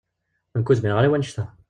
[0.57, 1.45] Nekk ur zmireɣ ara i wannect-a.